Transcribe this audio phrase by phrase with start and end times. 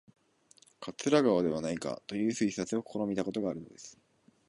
[0.79, 3.99] 桂川ではないかという推察を試みたことがあるのです